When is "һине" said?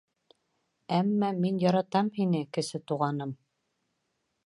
2.17-2.43